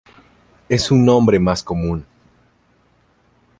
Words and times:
Es 0.67 0.89
un 0.89 1.05
nombre 1.05 1.37
más 1.37 1.61
común". 1.61 2.07